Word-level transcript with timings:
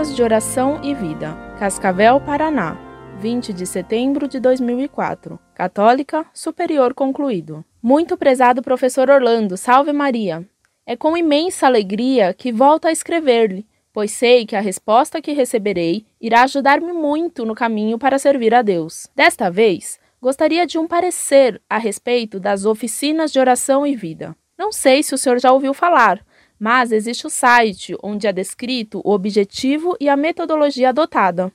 Oficinas 0.00 0.16
de 0.16 0.22
Oração 0.22 0.80
e 0.82 0.94
Vida, 0.94 1.36
Cascavel, 1.58 2.18
Paraná, 2.22 2.74
20 3.18 3.52
de 3.52 3.66
setembro 3.66 4.26
de 4.26 4.40
2004. 4.40 5.38
Católica, 5.54 6.24
superior 6.32 6.94
concluído. 6.94 7.62
Muito 7.82 8.16
prezado 8.16 8.62
professor 8.62 9.10
Orlando, 9.10 9.58
salve 9.58 9.92
Maria. 9.92 10.48
É 10.86 10.96
com 10.96 11.14
imensa 11.18 11.66
alegria 11.66 12.32
que 12.32 12.50
volto 12.50 12.86
a 12.86 12.92
escrever-lhe, 12.92 13.66
pois 13.92 14.10
sei 14.12 14.46
que 14.46 14.56
a 14.56 14.60
resposta 14.60 15.20
que 15.20 15.32
receberei 15.32 16.06
irá 16.18 16.44
ajudar-me 16.44 16.94
muito 16.94 17.44
no 17.44 17.54
caminho 17.54 17.98
para 17.98 18.18
servir 18.18 18.54
a 18.54 18.62
Deus. 18.62 19.06
Desta 19.14 19.50
vez, 19.50 20.00
gostaria 20.18 20.66
de 20.66 20.78
um 20.78 20.86
parecer 20.86 21.60
a 21.68 21.76
respeito 21.76 22.40
das 22.40 22.64
oficinas 22.64 23.30
de 23.30 23.38
oração 23.38 23.86
e 23.86 23.94
vida. 23.94 24.34
Não 24.58 24.72
sei 24.72 25.02
se 25.02 25.14
o 25.14 25.18
senhor 25.18 25.38
já 25.38 25.52
ouviu 25.52 25.74
falar, 25.74 26.24
mas 26.60 26.92
existe 26.92 27.26
o 27.26 27.30
site 27.30 27.96
onde 28.02 28.26
é 28.26 28.32
descrito 28.32 29.00
o 29.02 29.12
objetivo 29.12 29.96
e 29.98 30.10
a 30.10 30.16
metodologia 30.16 30.90
adotada 30.90 31.50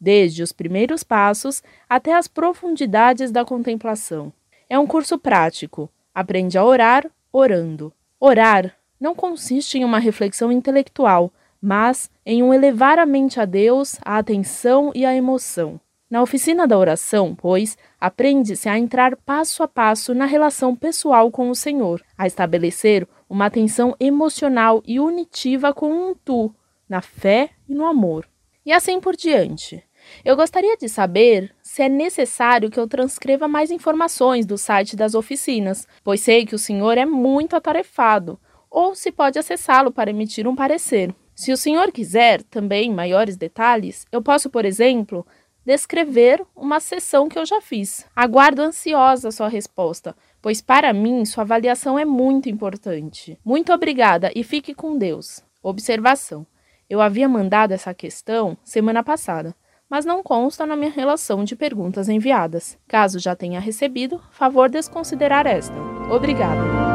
desde 0.00 0.42
os 0.42 0.52
primeiros 0.52 1.04
passos 1.04 1.62
até 1.86 2.14
as 2.14 2.26
profundidades 2.26 3.30
da 3.30 3.44
contemplação. 3.44 4.32
É 4.70 4.78
um 4.78 4.86
curso 4.86 5.18
prático, 5.18 5.90
aprende 6.14 6.56
a 6.56 6.64
orar 6.64 7.04
orando. 7.30 7.92
Orar 8.18 8.74
não 8.98 9.14
consiste 9.14 9.76
em 9.76 9.84
uma 9.84 9.98
reflexão 9.98 10.50
intelectual 10.50 11.30
mas 11.60 12.10
em 12.24 12.42
um 12.42 12.52
elevar 12.52 12.98
a 12.98 13.06
mente 13.06 13.40
a 13.40 13.44
Deus, 13.44 13.98
a 14.04 14.18
atenção 14.18 14.92
e 14.94 15.04
a 15.04 15.14
emoção. 15.14 15.80
Na 16.08 16.22
oficina 16.22 16.68
da 16.68 16.78
oração, 16.78 17.34
pois, 17.34 17.76
aprende-se 18.00 18.68
a 18.68 18.78
entrar 18.78 19.16
passo 19.16 19.62
a 19.64 19.68
passo 19.68 20.14
na 20.14 20.24
relação 20.24 20.76
pessoal 20.76 21.32
com 21.32 21.50
o 21.50 21.54
Senhor, 21.54 22.00
a 22.16 22.28
estabelecer 22.28 23.08
uma 23.28 23.46
atenção 23.46 23.96
emocional 23.98 24.82
e 24.86 25.00
unitiva 25.00 25.74
com 25.74 25.92
um 25.92 26.14
tu, 26.14 26.54
na 26.88 27.02
fé 27.02 27.50
e 27.68 27.74
no 27.74 27.84
amor. 27.84 28.28
E 28.64 28.72
assim 28.72 29.00
por 29.00 29.16
diante. 29.16 29.82
Eu 30.24 30.36
gostaria 30.36 30.76
de 30.76 30.88
saber 30.88 31.52
se 31.60 31.82
é 31.82 31.88
necessário 31.88 32.70
que 32.70 32.78
eu 32.78 32.86
transcreva 32.86 33.48
mais 33.48 33.72
informações 33.72 34.46
do 34.46 34.56
site 34.56 34.94
das 34.94 35.14
oficinas, 35.14 35.88
pois 36.04 36.20
sei 36.20 36.46
que 36.46 36.54
o 36.54 36.58
senhor 36.58 36.96
é 36.96 37.04
muito 37.04 37.56
atarefado, 37.56 38.38
ou 38.70 38.94
se 38.94 39.10
pode 39.10 39.38
acessá-lo 39.38 39.90
para 39.90 40.10
emitir 40.10 40.46
um 40.46 40.54
parecer. 40.54 41.12
Se 41.36 41.52
o 41.52 41.56
senhor 41.56 41.92
quiser 41.92 42.42
também 42.42 42.90
maiores 42.90 43.36
detalhes, 43.36 44.06
eu 44.10 44.22
posso, 44.22 44.48
por 44.48 44.64
exemplo, 44.64 45.24
descrever 45.66 46.42
uma 46.56 46.80
sessão 46.80 47.28
que 47.28 47.38
eu 47.38 47.44
já 47.44 47.60
fiz. 47.60 48.06
Aguardo 48.16 48.62
ansiosa 48.62 49.30
sua 49.30 49.46
resposta, 49.46 50.16
pois 50.40 50.62
para 50.62 50.94
mim 50.94 51.26
sua 51.26 51.42
avaliação 51.42 51.98
é 51.98 52.06
muito 52.06 52.48
importante. 52.48 53.38
Muito 53.44 53.70
obrigada 53.70 54.32
e 54.34 54.42
fique 54.42 54.74
com 54.74 54.96
Deus. 54.96 55.44
Observação: 55.62 56.46
eu 56.88 57.02
havia 57.02 57.28
mandado 57.28 57.72
essa 57.72 57.92
questão 57.92 58.56
semana 58.64 59.04
passada, 59.04 59.54
mas 59.90 60.06
não 60.06 60.22
consta 60.22 60.64
na 60.64 60.74
minha 60.74 60.90
relação 60.90 61.44
de 61.44 61.54
perguntas 61.54 62.08
enviadas. 62.08 62.78
Caso 62.88 63.18
já 63.18 63.36
tenha 63.36 63.60
recebido, 63.60 64.22
favor 64.30 64.70
desconsiderar 64.70 65.46
esta. 65.46 65.76
Obrigada. 66.10 66.85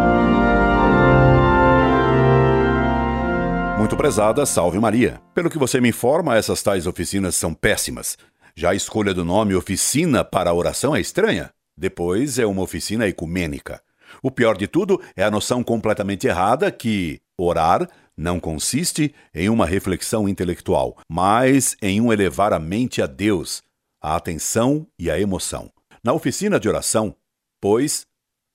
Muito 3.91 3.99
prezada, 3.99 4.45
salve 4.45 4.79
Maria. 4.79 5.21
Pelo 5.35 5.49
que 5.49 5.57
você 5.57 5.81
me 5.81 5.89
informa, 5.89 6.37
essas 6.37 6.63
tais 6.63 6.87
oficinas 6.87 7.35
são 7.35 7.53
péssimas. 7.53 8.17
Já 8.55 8.69
a 8.69 8.73
escolha 8.73 9.13
do 9.13 9.25
nome 9.25 9.53
oficina 9.53 10.23
para 10.23 10.49
a 10.49 10.53
oração 10.53 10.95
é 10.95 11.01
estranha. 11.01 11.51
Depois 11.75 12.39
é 12.39 12.45
uma 12.45 12.61
oficina 12.61 13.05
ecumênica. 13.05 13.81
O 14.23 14.31
pior 14.31 14.55
de 14.55 14.65
tudo 14.65 15.01
é 15.13 15.25
a 15.25 15.29
noção 15.29 15.61
completamente 15.61 16.25
errada 16.25 16.71
que 16.71 17.19
orar 17.37 17.85
não 18.15 18.39
consiste 18.39 19.13
em 19.35 19.49
uma 19.49 19.65
reflexão 19.65 20.25
intelectual, 20.25 20.97
mas 21.09 21.75
em 21.81 21.99
um 21.99 22.13
elevar 22.13 22.53
a 22.53 22.59
mente 22.59 23.01
a 23.01 23.05
Deus, 23.05 23.61
a 24.01 24.15
atenção 24.15 24.87
e 24.97 25.11
a 25.11 25.19
emoção. 25.19 25.69
Na 26.01 26.13
oficina 26.13 26.57
de 26.61 26.69
oração, 26.69 27.13
pois, 27.59 28.05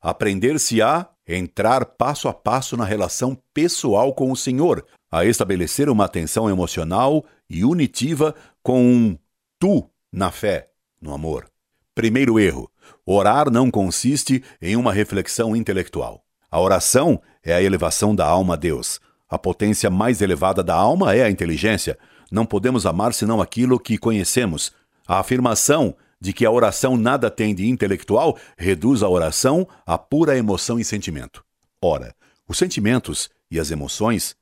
aprender-se-á 0.00 1.10
entrar 1.26 1.84
passo 1.84 2.28
a 2.28 2.32
passo 2.32 2.76
na 2.76 2.84
relação 2.84 3.36
pessoal 3.53 4.14
com 4.14 4.30
o 4.30 4.36
Senhor, 4.36 4.86
a 5.16 5.25
estabelecer 5.25 5.88
uma 5.88 6.04
atenção 6.04 6.50
emocional 6.50 7.25
e 7.49 7.65
unitiva 7.65 8.34
com 8.62 8.84
um 8.84 9.19
tu 9.59 9.88
na 10.12 10.31
fé, 10.31 10.69
no 11.00 11.15
amor. 11.15 11.49
Primeiro 11.94 12.38
erro: 12.38 12.71
orar 13.04 13.50
não 13.50 13.71
consiste 13.71 14.44
em 14.60 14.77
uma 14.77 14.93
reflexão 14.93 15.56
intelectual. 15.56 16.22
A 16.50 16.60
oração 16.60 17.21
é 17.43 17.54
a 17.54 17.62
elevação 17.62 18.15
da 18.15 18.27
alma 18.27 18.54
a 18.54 18.56
Deus. 18.56 19.00
A 19.27 19.38
potência 19.38 19.88
mais 19.88 20.21
elevada 20.21 20.62
da 20.62 20.75
alma 20.75 21.15
é 21.15 21.22
a 21.22 21.31
inteligência. 21.31 21.98
Não 22.31 22.44
podemos 22.44 22.84
amar 22.84 23.15
senão 23.15 23.41
aquilo 23.41 23.81
que 23.81 23.97
conhecemos. 23.97 24.71
A 25.09 25.19
afirmação 25.19 25.97
de 26.21 26.34
que 26.34 26.44
a 26.44 26.50
oração 26.50 26.94
nada 26.94 27.31
tem 27.31 27.54
de 27.54 27.66
intelectual 27.69 28.37
reduz 28.59 29.03
a 29.03 29.09
oração 29.09 29.66
a 29.87 29.97
pura 29.97 30.37
emoção 30.37 30.78
e 30.78 30.84
sentimento. 30.84 31.43
Ora, 31.81 32.15
os 32.47 32.59
sentimentos 32.59 33.31
e 33.50 33.59
as 33.59 33.71
emoções 33.71 34.37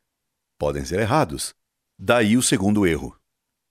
podem 0.64 0.82
ser 0.82 0.98
errados. 0.98 1.54
Daí 1.98 2.38
o 2.38 2.42
segundo 2.42 2.86
erro. 2.86 3.14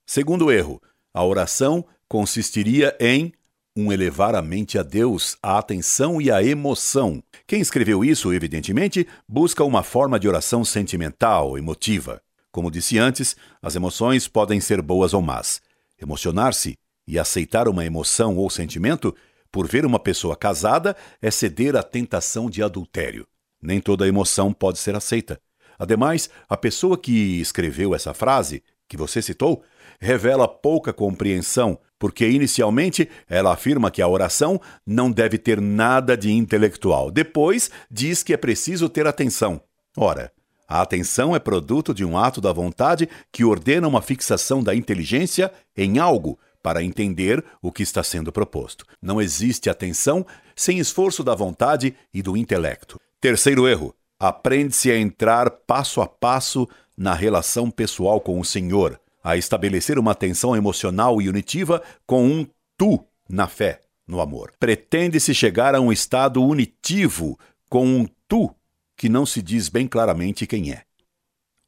Segundo 0.06 0.52
erro, 0.52 0.80
a 1.12 1.26
oração 1.26 1.84
consistiria 2.08 2.96
em 3.00 3.34
um 3.76 3.92
elevar 3.92 4.36
a 4.36 4.44
mente 4.44 4.78
a 4.78 4.84
Deus, 4.84 5.36
a 5.42 5.58
atenção 5.58 6.22
e 6.22 6.30
a 6.30 6.44
emoção. 6.44 7.24
Quem 7.48 7.60
escreveu 7.62 8.06
isso, 8.06 8.32
evidentemente, 8.32 9.08
busca 9.28 9.64
uma 9.64 9.82
forma 9.82 10.20
de 10.20 10.28
oração 10.28 10.64
sentimental, 10.64 11.58
emotiva. 11.58 12.22
Como 12.52 12.70
disse 12.70 13.00
antes, 13.00 13.36
as 13.60 13.76
emoções 13.76 14.28
podem 14.28 14.62
ser 14.62 14.80
boas 14.80 15.16
ou 15.16 15.22
más. 15.24 15.64
Emocionar-se 16.00 16.78
e 17.08 17.18
aceitar 17.18 17.68
uma 17.68 17.84
emoção 17.84 18.38
ou 18.38 18.52
sentimento 18.52 19.16
por 19.52 19.68
ver 19.68 19.84
uma 19.84 19.98
pessoa 19.98 20.36
casada 20.36 20.96
é 21.20 21.32
ceder 21.32 21.76
à 21.76 21.82
tentação 21.82 22.52
de 22.52 22.62
adultério. 22.62 23.28
Nem 23.60 23.82
toda 23.82 24.08
emoção 24.08 24.54
pode 24.54 24.78
ser 24.78 24.96
aceita. 24.96 25.42
Ademais, 25.78 26.30
a 26.48 26.58
pessoa 26.58 26.98
que 26.98 27.40
escreveu 27.40 27.94
essa 27.96 28.14
frase, 28.14 28.64
que 28.88 28.98
você 28.98 29.22
citou, 29.22 29.64
revela 30.00 30.48
pouca 30.48 30.92
compreensão, 30.94 31.80
porque 31.98 32.28
inicialmente 32.30 33.10
ela 33.30 33.54
afirma 33.54 33.90
que 33.90 34.02
a 34.02 34.08
oração 34.08 34.60
não 34.86 35.12
deve 35.12 35.38
ter 35.38 35.62
nada 35.62 36.18
de 36.18 36.32
intelectual. 36.32 37.10
Depois, 37.10 37.72
diz 37.90 38.22
que 38.24 38.34
é 38.34 38.38
preciso 38.38 38.90
ter 38.90 39.08
atenção. 39.08 39.62
Ora, 39.96 40.32
a 40.68 40.82
atenção 40.82 41.36
é 41.36 41.40
produto 41.40 41.94
de 41.94 42.04
um 42.04 42.18
ato 42.18 42.42
da 42.42 42.52
vontade 42.52 43.08
que 43.32 43.44
ordena 43.44 43.88
uma 43.88 44.02
fixação 44.02 44.64
da 44.64 44.74
inteligência 44.74 45.52
em 45.78 46.00
algo 46.00 46.40
para 46.64 46.82
entender 46.82 47.44
o 47.62 47.72
que 47.72 47.84
está 47.84 48.02
sendo 48.02 48.32
proposto. 48.32 48.86
Não 49.02 49.22
existe 49.22 49.70
atenção 49.70 50.26
sem 50.56 50.80
esforço 50.80 51.24
da 51.24 51.36
vontade 51.36 51.94
e 52.14 52.22
do 52.22 52.38
intelecto. 52.38 53.00
Terceiro 53.20 53.68
erro: 53.68 53.94
aprende-se 54.28 54.90
a 54.90 54.98
entrar 54.98 55.50
passo 55.50 56.00
a 56.00 56.08
passo 56.08 56.66
na 56.96 57.14
relação 57.14 57.70
pessoal 57.70 58.22
com 58.22 58.40
o 58.40 58.46
Senhor, 58.46 58.98
a 59.22 59.36
estabelecer 59.36 60.00
uma 60.00 60.16
tensão 60.16 60.56
emocional 60.56 61.22
e 61.22 61.28
unitiva 61.28 61.84
com 62.06 62.26
um 62.26 62.48
tu 62.78 63.06
na 63.28 63.50
fé, 63.50 63.82
no 64.08 64.22
amor. 64.22 64.54
Pretende-se 64.58 65.34
chegar 65.34 65.76
a 65.76 65.82
um 65.82 65.92
estado 65.92 66.42
unitivo 66.42 67.38
com 67.70 67.86
um 67.86 68.08
tu 68.26 68.50
que 68.96 69.10
não 69.10 69.26
se 69.26 69.42
diz 69.42 69.68
bem 69.68 69.90
claramente 69.90 70.48
quem 70.48 70.72
é. 70.72 70.84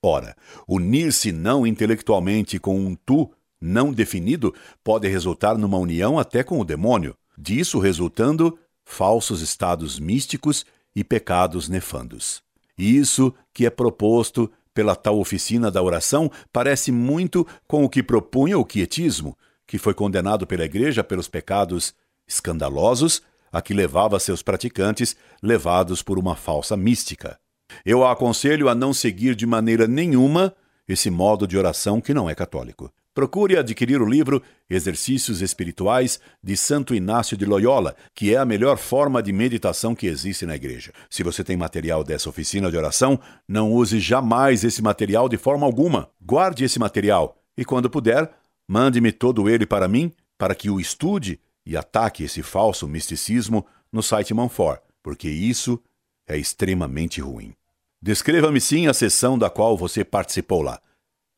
Ora, 0.02 0.34
unir-se 0.66 1.34
não 1.34 1.68
intelectualmente 1.68 2.57
com 2.57 2.80
um 2.80 2.96
tu 2.96 3.30
não 3.60 3.92
definido 3.92 4.56
pode 4.81 5.10
resultar 5.10 5.57
numa 5.57 5.78
união 5.78 6.18
até 6.18 6.42
com 6.42 6.62
o 6.62 6.66
demônio, 6.66 7.18
disso 7.38 7.80
resultando 7.80 8.57
falsos 8.86 9.42
estados 9.42 10.00
místicos 10.00 10.66
e 10.96 11.04
pecados 11.04 11.68
nefandos. 11.68 12.44
Isso 12.77 13.33
que 13.54 13.66
é 13.66 13.69
proposto 13.69 14.51
pela 14.74 14.95
tal 14.95 15.19
oficina 15.19 15.72
da 15.72 15.81
oração 15.81 16.30
parece 16.51 16.92
muito 16.92 17.48
com 17.68 17.86
o 17.86 17.89
que 17.89 18.04
propunha 18.04 18.57
o 18.57 18.66
quietismo, 18.66 19.38
que 19.66 19.77
foi 19.77 19.94
condenado 19.94 20.45
pela 20.45 20.66
Igreja 20.66 21.04
pelos 21.04 21.27
pecados 21.27 21.94
escandalosos 22.27 23.22
a 23.51 23.62
que 23.62 23.74
levava 23.74 24.19
seus 24.19 24.42
praticantes, 24.42 25.16
levados 25.42 26.04
por 26.04 26.19
uma 26.19 26.36
falsa 26.36 26.75
mística. 26.75 27.39
Eu 27.86 28.04
a 28.04 28.12
aconselho 28.12 28.68
a 28.68 28.75
não 28.75 28.94
seguir 28.94 29.33
de 29.33 29.45
maneira 29.45 29.88
nenhuma 29.88 30.54
esse 30.86 31.10
modo 31.10 31.48
de 31.48 31.57
oração 31.57 32.01
que 32.01 32.13
não 32.13 32.30
é 32.30 32.36
católico. 32.36 32.92
Procure 33.16 33.58
adquirir 33.58 34.02
o 34.02 34.06
livro 34.06 34.44
Exercícios 34.70 35.42
Espirituais 35.42 36.20
de 36.44 36.58
Santo 36.58 36.94
Inácio 36.94 37.38
de 37.38 37.46
Loyola, 37.46 37.96
que 38.14 38.36
é 38.36 38.38
a 38.38 38.44
melhor 38.44 38.78
forma 38.78 39.24
de 39.24 39.32
meditação 39.32 39.96
que 39.96 40.06
existe 40.06 40.46
na 40.46 40.54
igreja. 40.54 40.92
Se 41.10 41.24
você 41.24 41.42
tem 41.42 41.56
material 41.56 42.04
dessa 42.04 42.28
oficina 42.28 42.70
de 42.70 42.76
oração, 42.76 43.18
não 43.48 43.72
use 43.72 44.02
jamais 44.02 44.66
esse 44.66 44.82
material 44.82 45.30
de 45.30 45.38
forma 45.38 45.66
alguma. 45.66 46.10
Guarde 46.22 46.66
esse 46.66 46.78
material 46.78 47.42
e, 47.58 47.64
quando 47.64 47.90
puder, 47.90 48.30
mande-me 48.68 49.14
todo 49.14 49.50
ele 49.50 49.66
para 49.66 49.88
mim, 49.88 50.12
para 50.38 50.54
que 50.54 50.70
o 50.70 50.78
estude 50.78 51.40
e 51.66 51.78
ataque 51.78 52.26
esse 52.26 52.44
falso 52.44 52.86
misticismo 52.86 53.66
no 53.94 54.04
site 54.04 54.34
Manfor, 54.34 54.82
porque 55.02 55.30
isso 55.30 55.82
é 56.28 56.38
extremamente 56.38 57.22
ruim. 57.22 57.54
Descreva-me 58.02 58.60
sim 58.60 58.88
a 58.88 58.94
sessão 58.94 59.38
da 59.40 59.50
qual 59.50 59.78
você 59.78 60.04
participou 60.04 60.62
lá. 60.62 60.82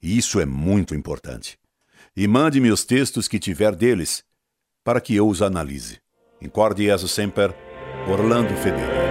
Isso 0.01 0.39
é 0.39 0.45
muito 0.45 0.95
importante 0.95 1.55
e 2.17 2.27
mande-me 2.27 2.71
os 2.71 2.83
textos 2.83 3.27
que 3.27 3.37
tiver 3.37 3.75
deles, 3.75 4.23
para 4.83 4.99
que 4.99 5.15
eu 5.15 5.27
os 5.27 5.43
analise. 5.43 5.99
Incorde 6.41 6.85
Jesus 6.85 7.11
Semper, 7.11 7.53
Orlando 8.09 8.55
Fedeli. 8.55 9.06